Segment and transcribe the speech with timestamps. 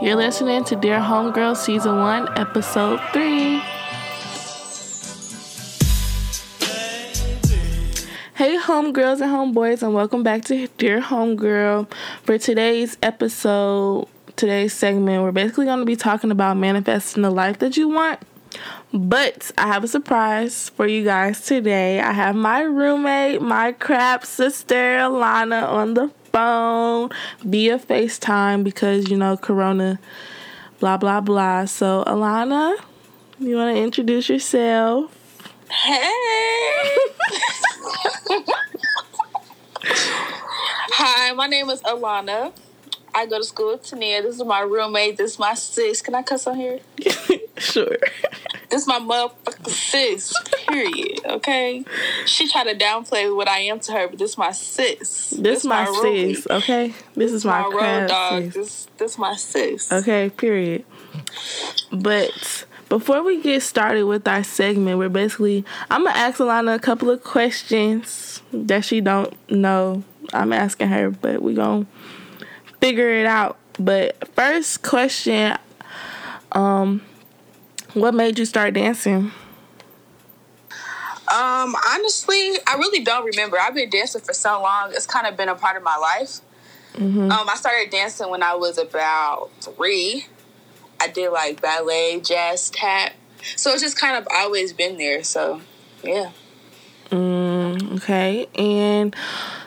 [0.00, 3.58] You're listening to Dear Homegirl Season 1, Episode 3.
[8.36, 11.90] Hey, homegirls and homeboys, and welcome back to Dear Homegirl.
[12.22, 14.06] For today's episode,
[14.36, 18.20] today's segment, we're basically going to be talking about manifesting the life that you want.
[18.94, 22.00] But I have a surprise for you guys today.
[22.00, 27.10] I have my roommate, my crap sister, Alana, on the phone
[27.40, 29.98] via FaceTime because, you know, Corona,
[30.78, 31.64] blah, blah, blah.
[31.64, 32.76] So, Alana,
[33.40, 35.12] you want to introduce yourself?
[35.70, 36.12] Hey!
[41.00, 42.52] Hi, my name is Alana.
[43.14, 44.22] I go to school with Tania.
[44.22, 45.16] This is my roommate.
[45.16, 46.02] This is my sis.
[46.02, 46.78] Can I cuss on here?
[47.56, 47.96] sure.
[48.70, 50.34] This is my motherfucking sis.
[50.68, 51.20] Period.
[51.24, 51.84] Okay.
[52.26, 55.30] She tried to downplay what I am to her, but this is my sis.
[55.30, 56.46] This, my, my sis.
[56.48, 56.94] Okay.
[57.14, 58.42] This, is my, my road dog.
[58.44, 58.54] Sis.
[58.54, 59.90] This this my sis.
[59.90, 60.30] Okay.
[60.30, 60.84] Period.
[61.90, 66.78] But before we get started with our segment, we're basically I'm gonna ask Alana a
[66.78, 70.02] couple of questions that she don't know.
[70.32, 71.86] I'm asking her, but we gonna
[72.80, 73.58] figure it out.
[73.78, 75.56] But first question,
[76.52, 77.02] um,
[77.94, 79.32] what made you start dancing?
[81.30, 83.58] Um, honestly, I really don't remember.
[83.58, 86.40] I've been dancing for so long; it's kind of been a part of my life.
[86.94, 87.30] Mm-hmm.
[87.30, 90.26] Um, I started dancing when I was about three.
[91.00, 93.12] I did like ballet, jazz, tap,
[93.56, 95.22] so it's just kind of always been there.
[95.22, 95.60] So,
[96.02, 96.30] yeah.
[97.10, 99.14] Mm, okay, and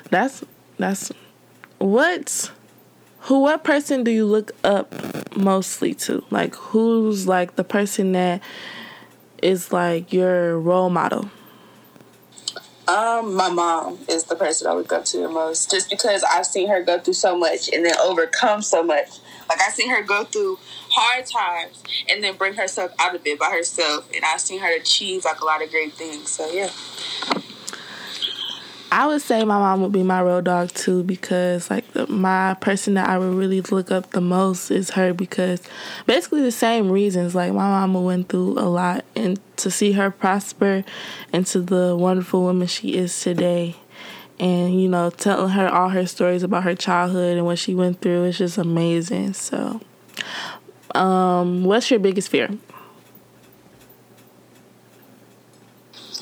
[0.09, 0.43] that's
[0.77, 1.11] that's
[1.77, 2.51] what
[3.21, 4.93] who what person do you look up
[5.35, 6.23] mostly to?
[6.29, 8.41] Like who's like the person that
[9.41, 11.29] is like your role model?
[12.87, 16.45] Um, my mom is the person I look up to the most, just because I've
[16.45, 19.07] seen her go through so much and then overcome so much.
[19.47, 20.57] Like I've seen her go through
[20.89, 24.75] hard times and then bring herself out of it by herself, and I've seen her
[24.75, 26.29] achieve like a lot of great things.
[26.29, 26.69] So yeah.
[28.93, 32.55] I would say my mom would be my road dog too because like the, my
[32.55, 35.61] person that I would really look up the most is her because
[36.05, 37.33] basically the same reasons.
[37.33, 40.83] Like my mama went through a lot and to see her prosper
[41.31, 43.77] into the wonderful woman she is today
[44.41, 48.01] and you know telling her all her stories about her childhood and what she went
[48.01, 49.31] through is just amazing.
[49.31, 49.79] So
[50.95, 52.49] um what's your biggest fear?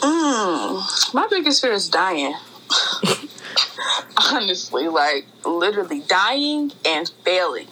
[0.02, 2.36] Mm, my biggest fear is dying.
[4.34, 7.68] Honestly, like literally dying and failing.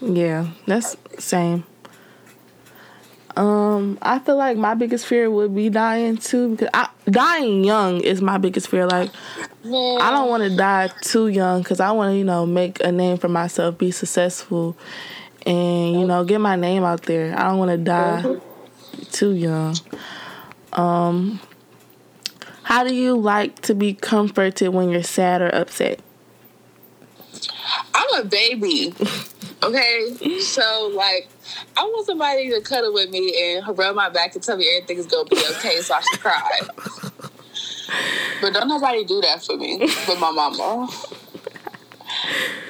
[0.00, 1.64] Yeah, that's same.
[3.36, 8.00] Um, I feel like my biggest fear would be dying too because I, dying young
[8.00, 8.86] is my biggest fear.
[8.86, 9.10] Like,
[9.64, 10.00] Man.
[10.00, 12.90] I don't want to die too young because I want to, you know, make a
[12.90, 14.76] name for myself, be successful,
[15.46, 17.34] and you know, get my name out there.
[17.38, 19.02] I don't want to die mm-hmm.
[19.10, 19.76] too young.
[20.72, 21.40] Um,
[22.70, 25.98] how do you like to be comforted when you're sad or upset?
[27.92, 28.94] I'm a baby.
[29.60, 31.28] Okay, so like,
[31.76, 35.06] I want somebody to cuddle with me and rub my back and tell me everything's
[35.06, 36.60] gonna be okay, so I should cry.
[38.40, 40.88] but don't nobody do that for me, but my mama.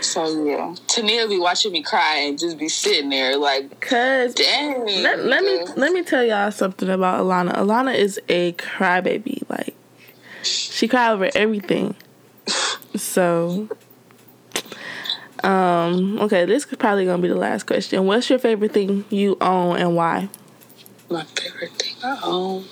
[0.00, 4.86] So yeah, Tania be watching me cry and just be sitting there like, cause dang.
[5.02, 7.52] Let, let me let me tell y'all something about Alana.
[7.52, 9.42] Alana is a crybaby.
[9.50, 9.74] Like
[10.42, 11.94] she cried over everything.
[12.96, 13.68] So,
[15.44, 18.06] um, okay, this is probably gonna be the last question.
[18.06, 20.28] What's your favorite thing you own and why?
[21.08, 22.64] My favorite thing I own.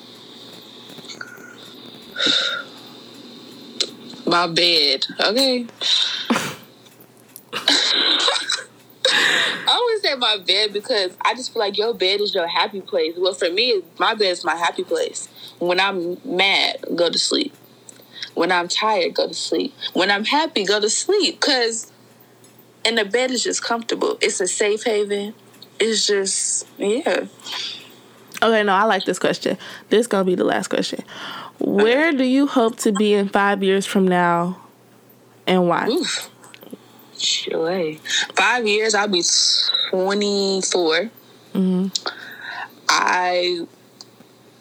[4.26, 5.06] My bed.
[5.20, 5.66] Okay.
[9.68, 12.80] I always say my bed because I just feel like your bed is your happy
[12.80, 13.14] place.
[13.16, 15.28] Well, for me, my bed is my happy place.
[15.58, 17.54] When I'm mad, go to sleep.
[18.34, 19.74] When I'm tired, go to sleep.
[19.94, 21.40] When I'm happy, go to sleep.
[21.40, 21.90] Cause
[22.84, 24.18] and the bed is just comfortable.
[24.20, 25.34] It's a safe haven.
[25.80, 27.26] It's just yeah.
[28.40, 29.58] Okay, no, I like this question.
[29.88, 31.04] This is gonna be the last question.
[31.58, 34.60] Where do you hope to be in five years from now,
[35.46, 35.88] and why?
[35.88, 36.30] Oof.
[37.16, 37.94] Sure.
[38.36, 39.24] Five years, I'll be
[39.90, 41.10] twenty four.
[41.52, 42.08] mm mm-hmm.
[42.88, 43.66] I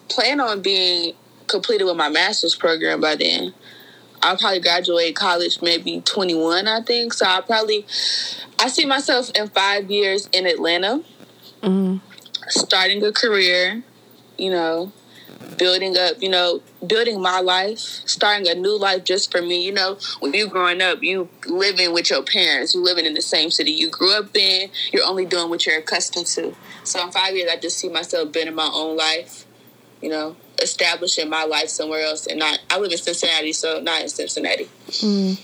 [0.10, 1.14] plan on being
[1.48, 3.54] completed with my master's program by then.
[4.22, 7.14] I'll probably graduate college maybe 21, I think.
[7.14, 7.86] So I'll probably,
[8.60, 11.04] I see myself in five years in Atlanta,
[11.62, 11.98] mm-hmm.
[12.48, 13.84] starting a career,
[14.38, 14.92] you know,
[15.58, 19.66] building up, you know, building my life, starting a new life just for me.
[19.66, 23.22] You know, when you growing up, you living with your parents, you living in the
[23.22, 26.56] same city you grew up in, you're only doing what you're accustomed to.
[26.84, 29.46] So in five years, I just see myself building my own life,
[30.02, 34.02] you know, establishing my life somewhere else and not, I live in Cincinnati, so not
[34.02, 34.70] in Cincinnati.
[34.88, 35.40] Mm.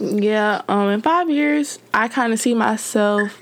[0.00, 3.38] Yeah, um, in five years, I kind of see myself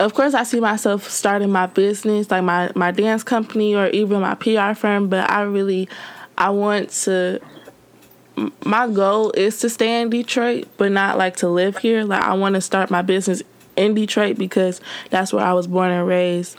[0.00, 4.20] of course I see myself starting my business, like my, my dance company or even
[4.20, 5.88] my PR firm, but I really
[6.36, 7.40] I want to
[8.64, 12.04] my goal is to stay in Detroit, but not like to live here.
[12.04, 13.42] Like I want to start my business
[13.76, 14.80] in Detroit because
[15.10, 16.58] that's where I was born and raised.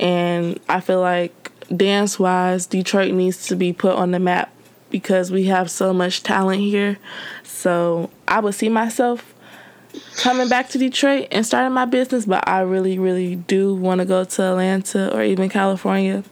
[0.00, 1.41] And I feel like
[1.76, 4.52] dance wise, Detroit needs to be put on the map
[4.90, 6.98] because we have so much talent here.
[7.42, 9.34] So I would see myself
[10.16, 14.04] coming back to Detroit and starting my business, but I really, really do want to
[14.04, 16.24] go to Atlanta or even California.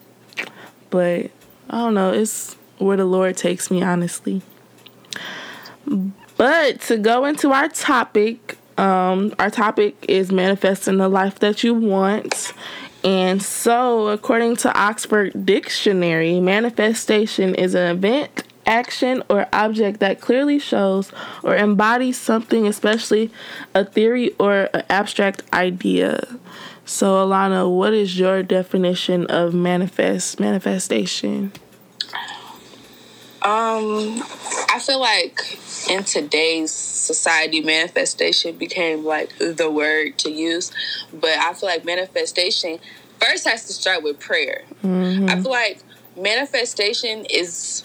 [0.91, 1.31] But
[1.69, 4.43] I don't know, it's where the Lord takes me, honestly.
[6.37, 11.75] But to go into our topic, um, our topic is manifesting the life that you
[11.75, 12.53] want.
[13.03, 20.59] And so, according to Oxford Dictionary, manifestation is an event action or object that clearly
[20.59, 21.11] shows
[21.43, 23.31] or embodies something, especially
[23.75, 26.21] a theory or an abstract idea.
[26.85, 31.53] So, Alana, what is your definition of manifest manifestation?
[33.43, 34.23] Um,
[34.73, 35.59] I feel like
[35.91, 40.71] in today's society, manifestation became like the word to use,
[41.13, 42.79] but I feel like manifestation
[43.21, 44.63] first has to start with prayer.
[44.85, 45.29] Mm-hmm.
[45.29, 45.83] I feel like
[46.17, 47.85] manifestation is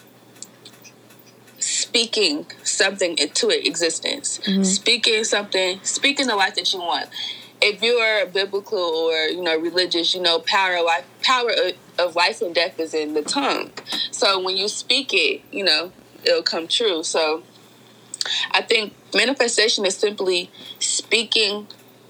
[1.57, 4.63] speaking something into existence, mm-hmm.
[4.63, 7.09] speaking something, speaking the life that you want.
[7.61, 11.49] If you're biblical or you know religious, you know power life, power
[11.97, 13.71] of life and death is in the tongue.
[14.11, 15.91] So when you speak it, you know
[16.25, 17.03] it'll come true.
[17.03, 17.43] So
[18.51, 20.49] I think manifestation is simply
[20.79, 21.67] speaking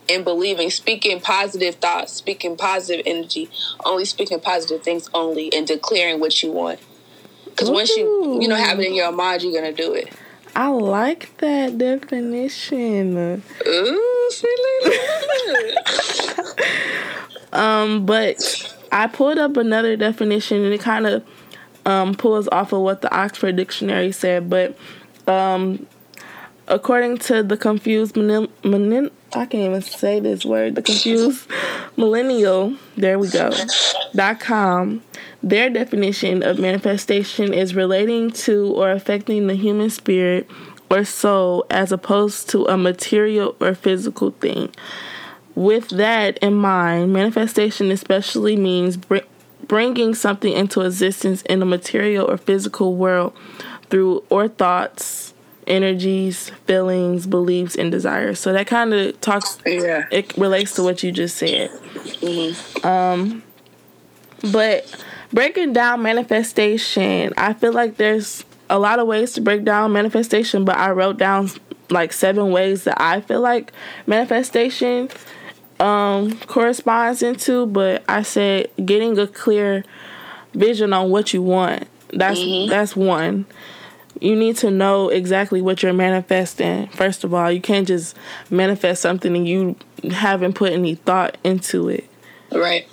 [0.10, 3.50] and believing, speaking positive thoughts, speaking positive energy,
[3.84, 6.80] only speaking positive things only, and declaring what you want.
[7.46, 10.10] Because once you you know have it in your mind, you're gonna do it.
[10.56, 13.44] I like that definition.
[13.68, 14.30] Ooh,
[17.54, 21.26] um, but I pulled up another definition, and it kind of
[21.86, 24.50] um, pulls off of what the Oxford Dictionary said.
[24.50, 24.78] But
[25.28, 25.86] um,
[26.68, 30.76] according to the confused millennial, I can't even say this word.
[30.76, 31.50] The confused
[31.98, 32.76] millennial.
[32.96, 33.52] There we go.
[34.16, 35.04] Dot com.
[35.44, 40.50] Their definition of manifestation is relating to or affecting the human spirit
[40.90, 44.74] or soul as opposed to a material or physical thing.
[45.54, 49.20] With that in mind, manifestation especially means br-
[49.68, 53.34] bringing something into existence in the material or physical world
[53.90, 55.34] through or thoughts,
[55.68, 58.40] energies, feelings, beliefs, and desires.
[58.40, 59.58] So that kind of talks.
[59.66, 60.06] Yeah.
[60.12, 61.70] It relates to what you just said.
[61.72, 62.88] Mm-hmm.
[62.88, 63.44] Um,
[64.52, 65.04] but
[65.34, 70.66] breaking down manifestation, I feel like there's a lot of ways to break down manifestation,
[70.66, 71.50] but I wrote down
[71.90, 73.72] like seven ways that I feel like
[74.08, 75.10] manifestation
[75.80, 79.83] um corresponds into, but I said getting a clear
[80.54, 81.88] vision on what you want.
[82.13, 82.69] That's mm-hmm.
[82.69, 83.45] that's one.
[84.22, 86.88] You need to know exactly what you're manifesting.
[86.88, 88.16] First of all, you can't just
[88.50, 89.75] manifest something and you
[90.10, 92.07] haven't put any thought into it.
[92.51, 92.88] Right.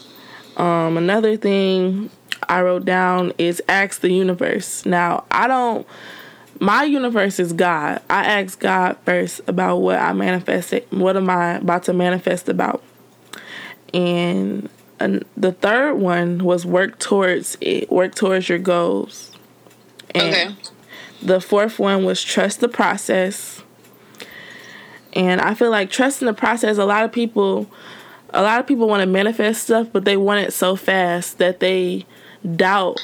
[0.57, 2.11] Um another thing
[2.49, 4.85] I wrote down is ask the universe.
[4.85, 5.87] Now, I don't
[6.61, 8.03] my universe is God.
[8.09, 12.83] I ask God first about what I manifested, what am I about to manifest about.
[13.93, 14.69] And,
[15.37, 19.33] the third one was work towards it, work towards your goals.
[20.15, 20.57] And okay.
[21.21, 23.63] The fourth one was trust the process.
[25.13, 27.69] And I feel like trusting the process, a lot of people
[28.33, 31.61] a lot of people want to manifest stuff, but they want it so fast that
[31.61, 32.07] they
[32.57, 32.99] doubt.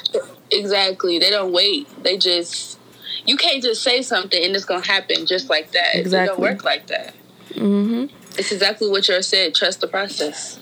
[0.51, 1.19] Exactly.
[1.19, 1.87] They don't wait.
[2.03, 2.78] They just
[3.29, 5.93] you can't just say something and it's gonna happen just like that.
[5.93, 6.23] Exactly.
[6.23, 7.13] It don't work like that.
[7.51, 8.05] Mm-hmm.
[8.39, 9.53] It's exactly what you said.
[9.53, 10.59] Trust the process.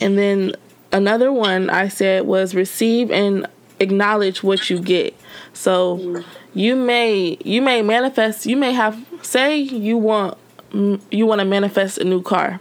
[0.00, 0.54] And then
[0.92, 3.46] another one I said was receive and
[3.80, 5.14] acknowledge what you get.
[5.52, 6.24] So mm.
[6.54, 8.46] you may you may manifest.
[8.46, 10.38] You may have say you want
[10.72, 12.58] you want to manifest a new car,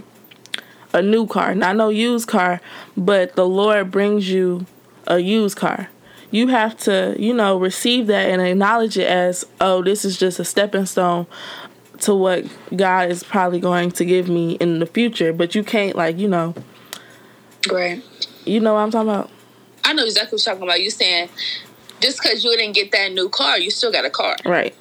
[0.91, 2.60] a new car, not no used car,
[2.98, 4.65] but the Lord brings you
[5.08, 5.88] a used car.
[6.31, 10.39] You have to, you know, receive that and acknowledge it as, oh, this is just
[10.39, 11.25] a stepping stone
[12.01, 12.45] to what
[12.75, 15.33] God is probably going to give me in the future.
[15.33, 16.53] But you can't, like, you know.
[17.71, 18.03] Right.
[18.45, 19.31] You know what I'm talking about?
[19.83, 20.81] I know exactly what you're talking about.
[20.81, 21.29] You saying
[22.00, 24.36] just because you didn't get that new car, you still got a car.
[24.45, 24.75] Right.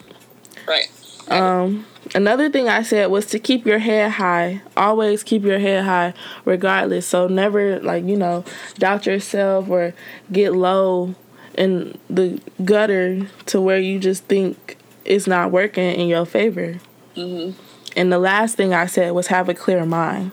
[0.66, 0.88] Right.
[1.30, 4.62] Um, another thing I said was to keep your head high.
[4.76, 6.14] Always keep your head high,
[6.44, 7.06] regardless.
[7.06, 8.44] So never like you know
[8.78, 9.94] doubt yourself or
[10.32, 11.14] get low
[11.58, 16.78] in the gutter to where you just think it's not working in your favor.
[17.16, 17.60] Mm-hmm.
[17.96, 20.30] And the last thing I said was have a clear mind.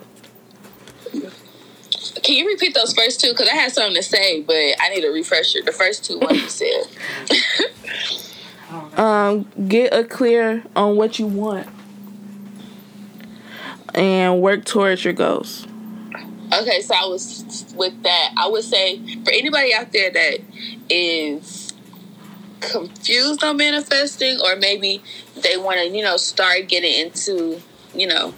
[2.22, 3.30] Can you repeat those first two?
[3.30, 5.62] Because I had something to say, but I need a refresher.
[5.62, 6.84] The first two ones you said.
[8.98, 11.68] um, get a clear on what you want
[13.94, 15.66] and work towards your goals.
[16.52, 18.34] Okay, so I was with that.
[18.36, 20.38] I would say for anybody out there that
[20.88, 21.72] is
[22.60, 25.02] confused on manifesting, or maybe
[25.42, 27.60] they want to, you know, start getting into,
[27.94, 28.34] you know,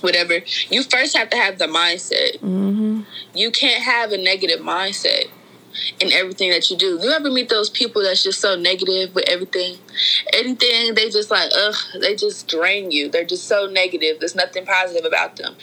[0.00, 2.38] whatever, you first have to have the mindset.
[2.40, 3.02] Mm-hmm.
[3.34, 5.26] You can't have a negative mindset
[6.00, 6.98] in everything that you do.
[7.02, 9.78] You ever meet those people that's just so negative with everything?
[10.32, 13.08] Anything they just like, ugh, they just drain you.
[13.08, 14.18] They're just so negative.
[14.20, 15.56] There's nothing positive about them.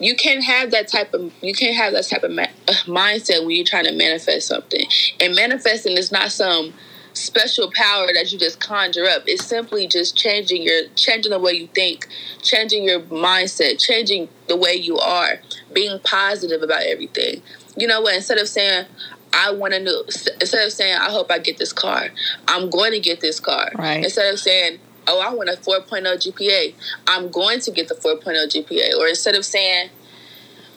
[0.00, 3.44] You can't have that type of you can't have that type of ma- uh, mindset
[3.44, 4.84] when you're trying to manifest something.
[5.20, 6.72] And manifesting is not some
[7.12, 9.22] special power that you just conjure up.
[9.26, 12.08] It's simply just changing your changing the way you think,
[12.42, 15.40] changing your mindset, changing the way you are,
[15.72, 17.42] being positive about everything.
[17.76, 18.14] You know what?
[18.14, 18.86] Instead of saying
[19.32, 22.08] I want to know, instead of saying I hope I get this car,
[22.48, 23.70] I'm going to get this car.
[23.76, 24.02] Right.
[24.04, 24.80] Instead of saying
[25.10, 26.74] oh I want a 4.0 GPA,
[27.06, 28.96] I'm going to get the 4.0 GPA.
[28.98, 29.90] Or instead of saying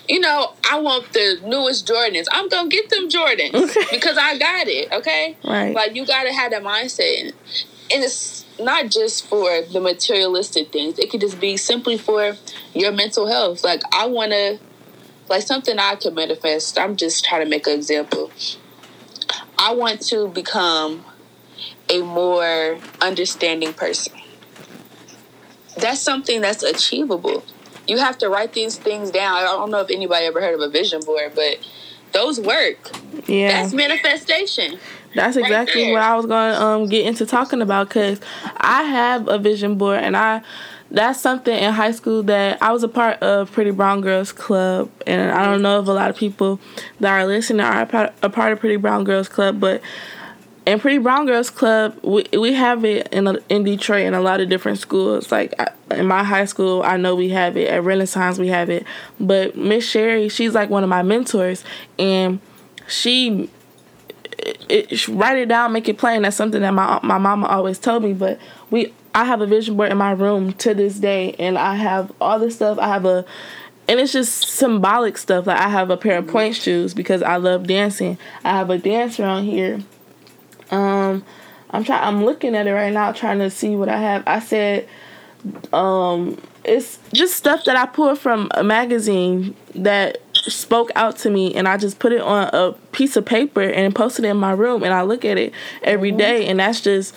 [0.07, 2.25] you know, I want the newest Jordans.
[2.31, 3.85] I'm gonna get them Jordans okay.
[3.91, 4.91] because I got it.
[4.91, 5.73] Okay, right?
[5.73, 7.33] Like you gotta have that mindset, and,
[7.93, 10.99] and it's not just for the materialistic things.
[10.99, 12.35] It could just be simply for
[12.73, 13.63] your mental health.
[13.63, 14.59] Like I wanna,
[15.29, 16.77] like something I can manifest.
[16.77, 18.31] I'm just trying to make an example.
[19.57, 21.05] I want to become
[21.89, 24.13] a more understanding person.
[25.77, 27.43] That's something that's achievable
[27.87, 29.37] you have to write these things down.
[29.37, 31.59] I don't know if anybody ever heard of a vision board, but
[32.11, 32.91] those work.
[33.27, 34.79] Yeah, that's manifestation.
[35.15, 38.19] That's exactly right what I was going to um, get into talking about because
[38.57, 40.41] I have a vision board and I
[40.89, 44.91] that's something in high school that I was a part of Pretty Brown Girls Club
[45.07, 46.59] and I don't know if a lot of people
[46.99, 49.81] that are listening are a part of Pretty Brown Girls Club but
[50.65, 54.21] and Pretty Brown Girls Club, we we have it in a, in Detroit in a
[54.21, 55.31] lot of different schools.
[55.31, 55.53] Like
[55.91, 58.37] in my high school, I know we have it at Renaissance.
[58.39, 58.85] We have it,
[59.19, 61.63] but Miss Sherry, she's like one of my mentors,
[61.99, 62.39] and
[62.87, 63.49] she
[64.37, 66.21] it, it, write it down, make it plain.
[66.21, 68.13] That's something that my my mama always told me.
[68.13, 68.39] But
[68.71, 72.11] we, I have a vision board in my room to this day, and I have
[72.21, 72.79] all this stuff.
[72.79, 73.25] I have a,
[73.89, 75.45] and it's just symbolic stuff.
[75.45, 78.17] Like I have a pair of pointe shoes because I love dancing.
[78.45, 79.81] I have a dancer on here
[80.73, 81.23] um,
[81.69, 82.03] I'm trying.
[82.03, 84.23] I'm looking at it right now, trying to see what I have.
[84.27, 84.87] I said,
[85.71, 91.53] um, it's just stuff that I pulled from a magazine that spoke out to me,
[91.55, 94.51] and I just put it on a piece of paper and posted it in my
[94.51, 95.53] room, and I look at it
[95.83, 96.49] every mm-hmm.
[96.49, 97.13] and that's just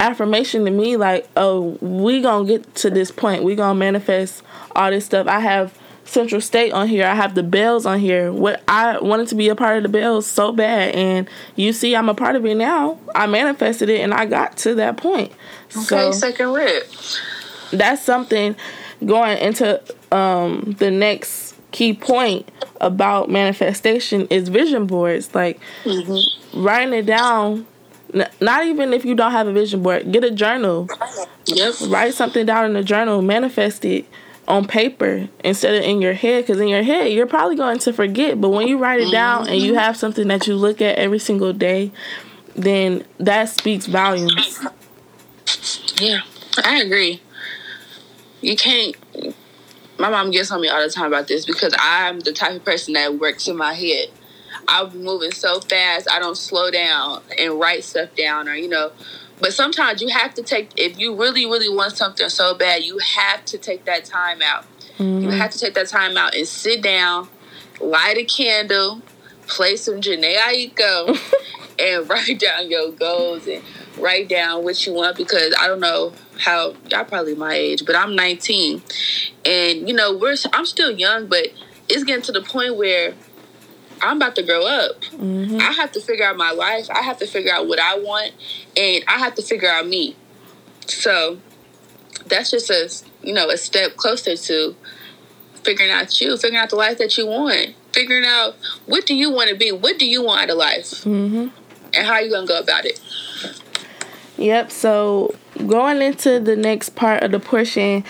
[0.00, 0.96] affirmation to me.
[0.96, 3.42] Like, oh, we gonna get to this point.
[3.42, 4.42] We gonna manifest
[4.74, 5.26] all this stuff.
[5.26, 7.06] I have Central State on here.
[7.06, 8.32] I have the Bells on here.
[8.32, 11.96] What I wanted to be a part of the Bells so bad, and you see,
[11.96, 12.98] I'm a part of it now.
[13.14, 15.32] I manifested it, and I got to that point.
[15.76, 16.90] Okay, so, second rip.
[17.72, 18.54] That's something
[19.04, 19.82] going into
[20.12, 22.48] um, the next key point
[22.80, 25.34] about manifestation is vision boards.
[25.34, 26.62] Like mm-hmm.
[26.62, 27.66] writing it down.
[28.40, 30.88] Not even if you don't have a vision board, get a journal.
[31.46, 31.74] Yep.
[31.88, 34.06] Write something down in a journal, manifest it
[34.46, 37.92] on paper instead of in your head because in your head you're probably going to
[37.92, 39.80] forget but when you write it down and you mm-hmm.
[39.80, 41.90] have something that you look at every single day
[42.54, 44.60] then that speaks volumes.
[45.96, 46.20] Yeah
[46.62, 47.20] i agree.
[48.40, 48.94] You can't
[49.98, 52.64] my mom gets on me all the time about this because i'm the type of
[52.64, 54.08] person that works in my head
[54.68, 58.90] i'm moving so fast i don't slow down and write stuff down or you know
[59.40, 62.98] but sometimes you have to take, if you really, really want something so bad, you
[62.98, 64.64] have to take that time out.
[64.98, 65.24] Mm-hmm.
[65.24, 67.28] You have to take that time out and sit down,
[67.80, 69.02] light a candle,
[69.46, 71.18] play some Jhené Aiko,
[71.78, 73.62] and write down your goals and
[73.98, 77.96] write down what you want because I don't know how y'all probably my age, but
[77.96, 78.82] I'm 19,
[79.44, 81.48] and you know we're I'm still young, but
[81.88, 83.14] it's getting to the point where
[84.00, 85.00] I'm about to grow up.
[85.02, 85.60] Mm-hmm.
[85.60, 86.88] I have to figure out my life.
[86.90, 88.32] I have to figure out what I want,
[88.76, 90.16] and I have to figure out me.
[90.86, 91.38] So
[92.26, 92.90] that's just a
[93.26, 94.76] you know a step closer to
[95.62, 97.74] figuring out you, figuring out the life that you want.
[97.92, 101.04] figuring out what do you want to be, what do you want out of life,
[101.04, 101.48] mm-hmm.
[101.94, 103.00] and how are you gonna go about it.
[104.36, 104.72] Yep.
[104.72, 105.34] So
[105.66, 108.04] going into the next part of the portion,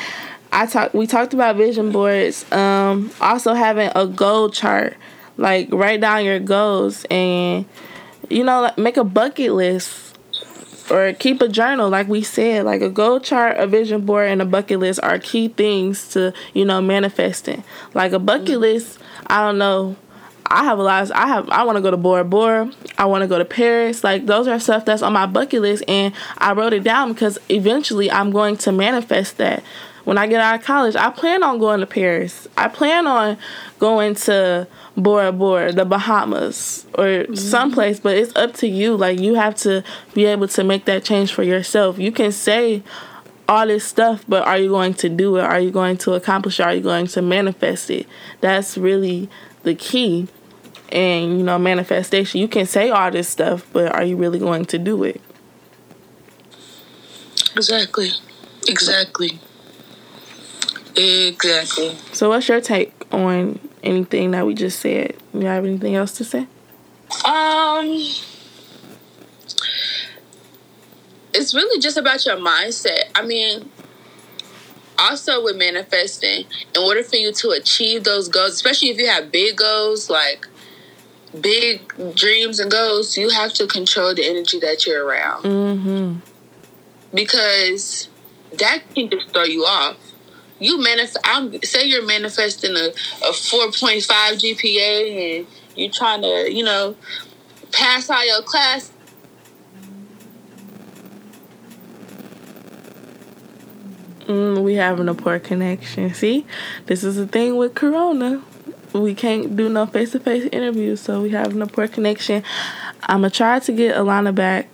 [0.52, 0.94] I talked.
[0.94, 2.50] We talked about vision boards.
[2.52, 4.96] Um, also having a goal chart,
[5.36, 7.64] like write down your goals and
[8.28, 10.18] you know make a bucket list
[10.90, 12.64] or keep a journal like we said.
[12.64, 16.32] Like a goal chart a vision board and a bucket list are key things to
[16.52, 17.64] you know manifesting.
[17.94, 18.60] Like a bucket mm-hmm.
[18.60, 19.96] list i don't know.
[20.46, 22.70] I have a lot of, i have i want to go to bora bora.
[22.98, 24.04] I want to go to paris.
[24.04, 27.38] Like those are stuff that's on my bucket list and i wrote it down because
[27.48, 29.62] eventually i'm going to manifest that
[30.04, 33.36] when i get out of college i plan on going to paris i plan on
[33.78, 37.34] going to Bora Bora, the Bahamas, or mm-hmm.
[37.34, 38.96] someplace, but it's up to you.
[38.96, 39.82] Like you have to
[40.14, 41.98] be able to make that change for yourself.
[41.98, 42.82] You can say
[43.48, 45.42] all this stuff, but are you going to do it?
[45.42, 46.62] Are you going to accomplish it?
[46.62, 48.06] Are you going to manifest it?
[48.40, 49.28] That's really
[49.64, 50.28] the key.
[50.92, 52.40] And you know, manifestation.
[52.40, 55.20] You can say all this stuff, but are you really going to do it?
[57.56, 58.10] Exactly.
[58.68, 59.40] Exactly.
[60.96, 61.96] Exactly.
[62.12, 65.16] So, what's your take on anything that we just said?
[65.32, 66.46] You have anything else to say?
[67.24, 67.86] Um,
[71.34, 73.04] it's really just about your mindset.
[73.14, 73.70] I mean,
[74.98, 79.32] also with manifesting, in order for you to achieve those goals, especially if you have
[79.32, 80.46] big goals, like
[81.40, 85.42] big dreams and goals, you have to control the energy that you're around.
[85.42, 86.14] Mm-hmm.
[87.12, 88.08] Because
[88.58, 89.96] that can just throw you off
[90.64, 91.18] you manifest.
[91.24, 92.92] I'm say you're manifesting a
[93.26, 96.96] a four point five GPA and you're trying to you know
[97.72, 98.90] pass all your class.
[104.26, 106.14] Mm, we having a poor connection.
[106.14, 106.46] See,
[106.86, 108.42] this is the thing with Corona.
[108.94, 112.42] We can't do no face to face interviews, so we having a poor connection.
[113.02, 114.68] I'm gonna try to get Alana back.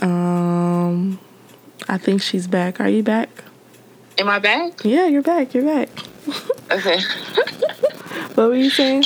[0.00, 1.18] Um,
[1.88, 2.80] I think she's back.
[2.80, 3.44] Are you back?
[4.22, 4.84] Am I back?
[4.84, 5.52] Yeah, you're back.
[5.52, 5.88] You're back.
[6.70, 7.00] okay.
[8.36, 9.02] what were you saying?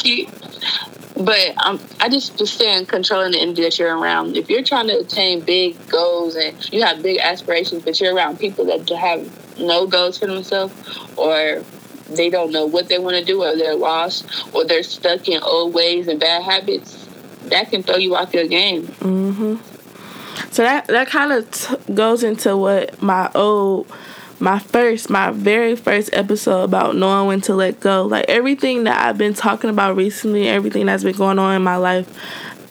[1.16, 4.36] But um, I just was saying controlling the energy that you're around.
[4.36, 8.38] If you're trying to attain big goals and you have big aspirations, but you're around
[8.38, 10.74] people that have no goals for themselves,
[11.16, 11.64] or
[12.10, 15.42] they don't know what they want to do, or they're lost, or they're stuck in
[15.42, 17.08] old ways and bad habits,
[17.44, 18.82] that can throw you off your game.
[18.82, 20.52] Mm-hmm.
[20.52, 23.90] So that that kind of t- goes into what my old
[24.38, 28.04] my first, my very first episode about knowing when to let go.
[28.04, 31.76] Like everything that I've been talking about recently, everything that's been going on in my
[31.76, 32.08] life,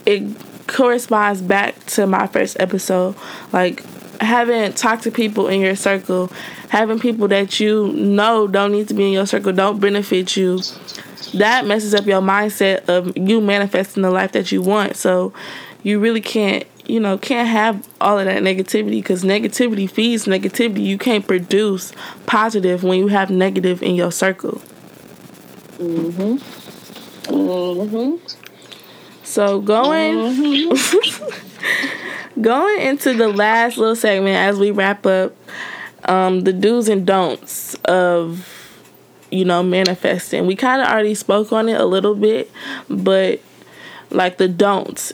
[0.05, 0.23] it
[0.67, 3.15] corresponds back to my first episode.
[3.51, 3.83] Like
[4.21, 6.31] having talked to people in your circle,
[6.69, 10.59] having people that you know don't need to be in your circle, don't benefit you.
[11.33, 14.95] That messes up your mindset of you manifesting the life that you want.
[14.95, 15.33] So
[15.83, 20.85] you really can't you know, can't have all of that negativity because negativity feeds negativity.
[20.85, 21.91] You can't produce
[22.25, 24.61] positive when you have negative in your circle.
[25.77, 26.41] Mhm.
[27.27, 28.19] Mhm.
[29.23, 31.29] So going mm-hmm.
[32.41, 35.35] going into the last little segment as we wrap up,
[36.05, 38.47] um, the do's and don'ts of
[39.31, 40.45] you know manifesting.
[40.45, 42.51] We kind of already spoke on it a little bit,
[42.89, 43.41] but
[44.11, 45.11] like the don'ts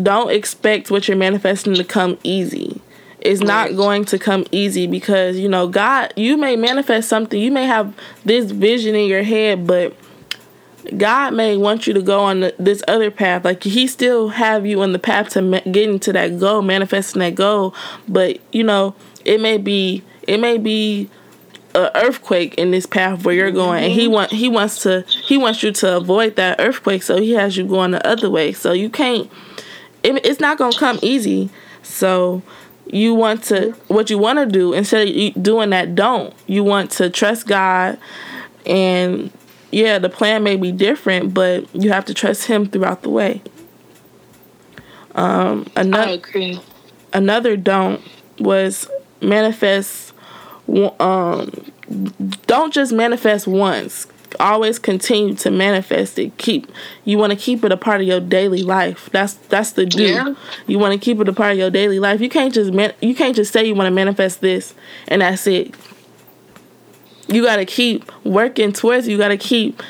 [0.00, 2.80] don't expect what you're manifesting to come easy.
[3.20, 7.52] It's not going to come easy because, you know, God, you may manifest something, you
[7.52, 9.94] may have this vision in your head, but
[10.96, 13.44] God may want you to go on the, this other path.
[13.44, 17.20] Like He still have you on the path to ma- getting to that goal, manifesting
[17.20, 17.74] that goal.
[18.08, 21.08] But you know, it may be it may be
[21.74, 24.14] a earthquake in this path where you're going, and He mm-hmm.
[24.14, 27.64] want He wants to He wants you to avoid that earthquake, so He has you
[27.64, 28.52] going the other way.
[28.52, 29.30] So you can't
[30.02, 31.50] it, it's not gonna come easy.
[31.82, 32.42] So
[32.86, 36.90] you want to what you want to do instead of doing that don't you want
[36.90, 37.98] to trust god
[38.66, 39.30] and
[39.70, 43.40] yeah the plan may be different but you have to trust him throughout the way
[45.14, 46.60] um another I agree.
[47.12, 48.02] another don't
[48.38, 48.88] was
[49.20, 50.12] manifest
[51.00, 51.50] um
[52.46, 54.06] don't just manifest once
[54.40, 56.36] always continue to manifest it.
[56.38, 56.70] Keep
[57.04, 59.08] you want to keep it a part of your daily life.
[59.12, 60.04] That's that's the do.
[60.04, 60.34] Yeah.
[60.66, 62.20] You want to keep it a part of your daily life.
[62.20, 64.74] You can't just man, you can't just say you want to manifest this
[65.08, 65.74] and that's it.
[67.28, 69.06] You got to keep working towards.
[69.06, 69.12] It.
[69.12, 69.82] You got to keep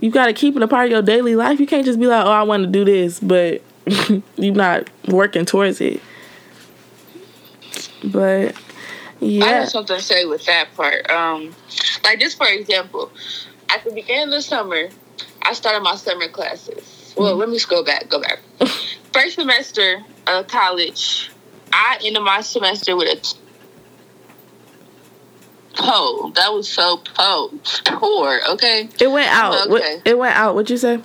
[0.00, 1.60] you got to keep it a part of your daily life.
[1.60, 3.62] You can't just be like, "Oh, I want to do this," but
[4.36, 6.00] you're not working towards it.
[8.04, 8.56] But
[9.20, 9.44] yeah.
[9.44, 11.08] I have something to say with that part.
[11.08, 11.54] Um,
[12.02, 13.12] like just for example,
[13.72, 14.88] at the beginning of the summer,
[15.42, 17.14] I started my summer classes.
[17.16, 17.40] Well, mm-hmm.
[17.40, 18.08] let me go back.
[18.08, 18.38] Go back.
[19.12, 21.30] First semester of college,
[21.72, 23.36] I ended my semester with a
[25.78, 27.50] Oh, that was so po
[27.86, 28.40] poor.
[28.50, 28.88] Okay.
[29.00, 29.68] It went out.
[29.68, 30.02] Okay.
[30.04, 30.54] It went out.
[30.54, 31.00] What'd you say?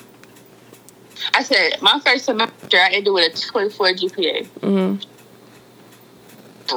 [1.34, 4.48] I said my first semester I ended with a 24 GPA.
[4.48, 5.10] Mm-hmm.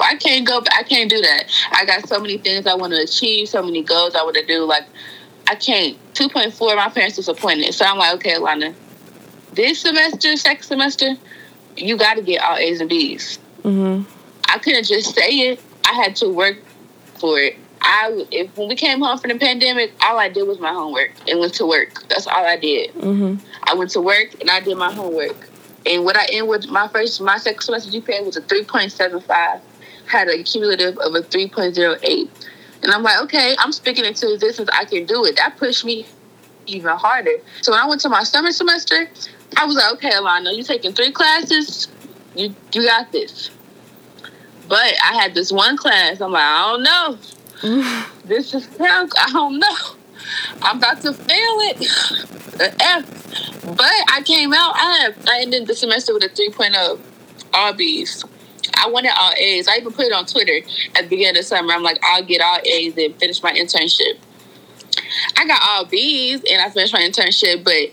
[0.01, 0.63] I can't go.
[0.73, 1.45] I can't do that.
[1.73, 4.47] I got so many things I want to achieve, so many goals I want to
[4.47, 4.65] do.
[4.65, 4.87] Like
[5.51, 5.99] I can't.
[6.15, 6.77] 2.4.
[6.77, 8.73] My parents disappointed, so I'm like, okay, Alana,
[9.53, 11.17] this semester, second semester,
[11.77, 13.41] you got to get all A's and B's.
[13.65, 14.09] Mm-hmm.
[14.49, 15.61] I couldn't just say it.
[15.85, 16.59] I had to work
[17.17, 17.57] for it.
[17.83, 21.15] I if when we came home from the pandemic, all I did was my homework
[21.29, 22.07] and went to work.
[22.09, 22.95] That's all I did.
[22.95, 23.45] Mm-hmm.
[23.65, 25.49] I went to work and I did my homework.
[25.85, 28.93] And what I ended with my first my second semester GPA was a three point
[28.93, 29.61] seven five.
[30.07, 32.31] Had a cumulative of a three point zero eight.
[32.83, 34.69] And I'm like, okay, I'm speaking into existence.
[34.73, 35.37] I can do it.
[35.37, 36.07] That pushed me
[36.67, 37.37] even harder.
[37.63, 39.09] So when I went to my summer semester,
[39.57, 41.89] I was like, okay, Alana, you're taking three classes.
[42.35, 43.51] You you got this.
[44.69, 46.21] But I had this one class.
[46.21, 47.19] I'm like, I don't know
[48.25, 49.13] this is punk.
[49.19, 49.77] I don't know.
[50.63, 51.87] I'm about to fail it.
[52.81, 53.67] F.
[53.77, 54.75] But I came out.
[54.77, 56.99] I have, I ended the semester with a 3.0.
[57.53, 58.25] All B's.
[58.75, 59.69] I wanted all A's.
[59.69, 61.73] I even put it on Twitter at the beginning of the summer.
[61.73, 64.19] I'm like, I'll get all A's and finish my internship.
[65.37, 67.93] I got all B's and I finished my internship, but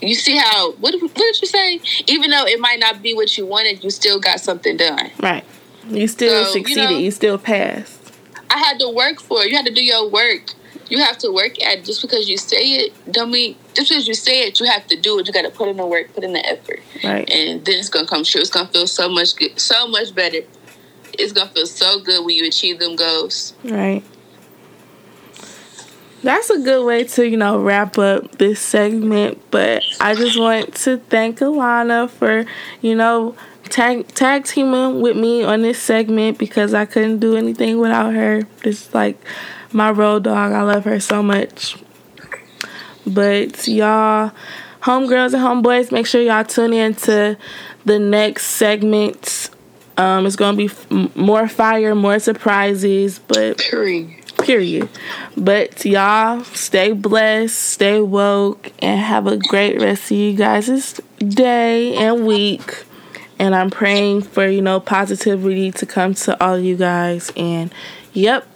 [0.00, 1.80] you see how what, what did you say?
[2.06, 5.10] Even though it might not be what you wanted, you still got something done.
[5.20, 5.44] Right.
[5.88, 6.82] You still so, succeeded.
[6.82, 8.12] You, know, you still passed.
[8.50, 9.50] I had to work for it.
[9.50, 10.54] You had to do your work.
[10.88, 11.84] You have to work at it.
[11.84, 14.96] just because you say it, don't mean just because you say it, you have to
[14.96, 15.26] do it.
[15.26, 17.28] You got to put in the work, put in the effort, right?
[17.30, 18.40] And then it's gonna come true.
[18.40, 20.40] It's gonna feel so much good, so much better.
[21.14, 24.02] It's gonna feel so good when you achieve them goals, right?
[26.22, 29.42] That's a good way to you know wrap up this segment.
[29.50, 32.46] But I just want to thank Alana for
[32.80, 33.36] you know
[33.68, 38.42] tag tag teaming with me on this segment because I couldn't do anything without her.
[38.62, 39.20] Is like
[39.74, 40.52] my road dog.
[40.52, 41.76] I love her so much.
[43.06, 44.32] But y'all,
[44.82, 47.36] homegirls and homeboys, make sure y'all tune in to
[47.84, 49.50] the next segment.
[49.96, 54.10] Um, it's gonna be f- more fire, more surprises, but period.
[54.38, 54.88] Period.
[55.36, 61.94] But y'all, stay blessed, stay woke, and have a great rest of you guys' day
[61.94, 62.84] and week
[63.38, 67.32] and I'm praying for you know positivity to come to all you guys.
[67.36, 67.72] And
[68.12, 68.46] yep,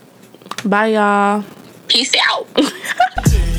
[0.65, 1.45] bye y'all.
[1.89, 2.47] Peace out.